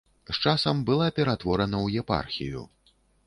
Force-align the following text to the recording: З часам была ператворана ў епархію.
З 0.27 0.33
часам 0.43 0.79
была 0.87 1.09
ператворана 1.19 1.77
ў 1.85 2.05
епархію. 2.05 2.65